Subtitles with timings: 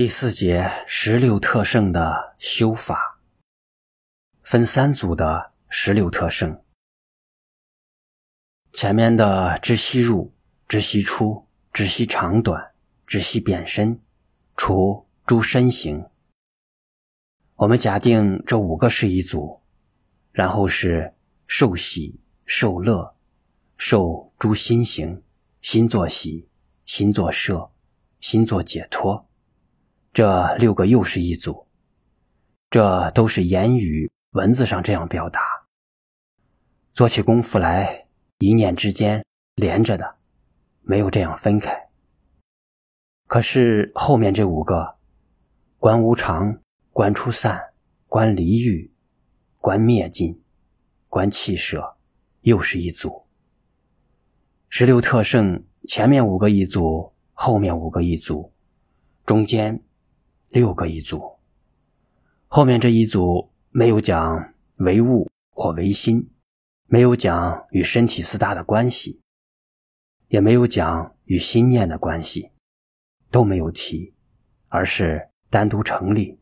[0.00, 3.20] 第四节十六特胜的修法，
[4.42, 6.58] 分三组的十六特胜。
[8.72, 10.32] 前面的知悉入、
[10.66, 12.72] 知悉出、知悉长短、
[13.06, 14.00] 知悉变身，
[14.56, 16.08] 除诸身形。
[17.56, 19.60] 我们假定这五个是一组，
[20.32, 21.12] 然后是
[21.46, 23.14] 受喜、受乐、
[23.76, 25.22] 受诸心行、
[25.60, 26.48] 心作喜、
[26.86, 27.70] 心作摄、
[28.18, 29.26] 心作解脱。
[30.12, 31.68] 这六个又是一组，
[32.68, 35.40] 这都是言语文字上这样表达。
[36.92, 40.16] 做起功夫来，一念之间连着的，
[40.82, 41.88] 没有这样分开。
[43.28, 44.96] 可是后面这五个，
[45.78, 47.72] 观无常、观出散、
[48.08, 48.92] 观离欲、
[49.58, 50.42] 观灭尽、
[51.06, 51.96] 观气舍，
[52.40, 53.26] 又是一组。
[54.68, 58.52] 十六特胜前面五个一组，后面五个一组，
[59.24, 59.80] 中间。
[60.50, 61.38] 六个一组，
[62.48, 66.28] 后面这一组没有讲唯物或唯心，
[66.86, 69.20] 没有讲与身体四大的关系，
[70.26, 72.50] 也没有讲与心念的关系，
[73.30, 74.12] 都没有提，
[74.66, 76.40] 而是单独成立。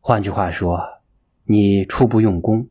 [0.00, 0.80] 换句话说，
[1.44, 2.70] 你初步用功，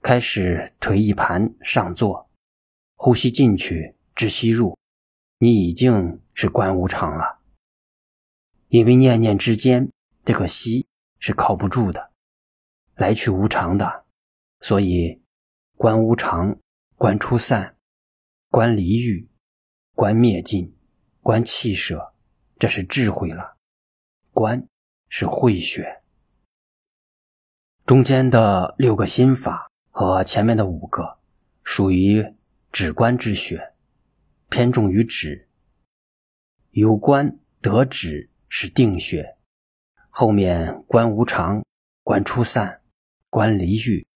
[0.00, 2.30] 开始腿一盘上坐，
[2.94, 4.78] 呼吸进去，知吸入，
[5.38, 7.41] 你已经是观无常了。
[8.72, 9.92] 因为念念之间，
[10.24, 10.86] 这个息
[11.18, 12.10] 是靠不住的，
[12.94, 14.06] 来去无常的，
[14.62, 15.20] 所以
[15.76, 16.58] 观无常、
[16.96, 17.76] 观出散、
[18.48, 19.28] 观离欲、
[19.94, 20.74] 观灭尽、
[21.20, 22.14] 观气舍，
[22.58, 23.58] 这是智慧了。
[24.30, 24.66] 观
[25.10, 26.00] 是慧学，
[27.84, 31.18] 中间的六个心法和前面的五个
[31.62, 32.24] 属于
[32.72, 33.74] 止观之学，
[34.48, 35.46] 偏重于止，
[36.70, 38.30] 有观得止。
[38.54, 39.38] 是定穴，
[40.10, 41.64] 后面观无常、
[42.02, 42.82] 观出散、
[43.30, 44.06] 观离欲、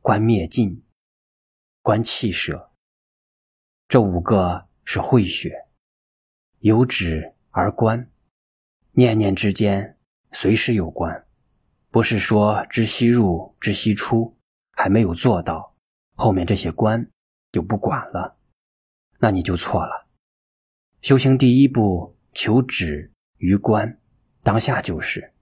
[0.00, 0.84] 观灭尽、
[1.82, 2.70] 观气舍，
[3.88, 5.66] 这五个是慧穴，
[6.60, 8.08] 由止而观，
[8.92, 9.98] 念念之间
[10.30, 11.26] 随时有观，
[11.90, 14.38] 不是说知悉入、知悉出
[14.70, 15.74] 还没有做到，
[16.14, 17.10] 后面这些观
[17.50, 18.38] 就不管了，
[19.18, 20.06] 那你就错了。
[21.02, 23.10] 修行第一步求止。
[23.40, 23.98] 于观，
[24.42, 25.32] 当下就是，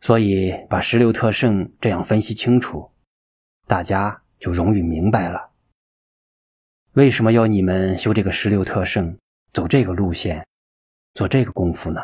[0.00, 2.90] 所以把十六特胜这样分析清楚，
[3.66, 5.52] 大家就容易明白了。
[6.92, 9.18] 为什么要你们修这个十六特胜，
[9.52, 10.46] 走这个路线，
[11.12, 12.00] 做这个功夫呢？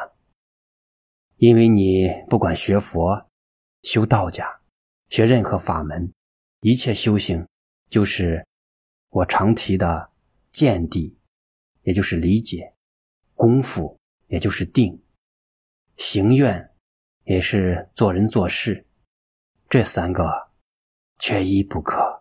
[1.38, 3.28] 因为你不管学佛、
[3.82, 4.60] 修道家、
[5.08, 6.12] 学任何法门，
[6.60, 7.46] 一切修行，
[7.88, 8.46] 就是
[9.08, 10.10] 我常提的
[10.52, 11.18] 见地，
[11.82, 12.74] 也就是理解
[13.34, 13.98] 功夫。
[14.28, 15.02] 也就是定，
[15.96, 16.74] 行愿，
[17.24, 18.86] 也是做人做事，
[19.68, 20.50] 这三个
[21.18, 22.15] 缺一不可。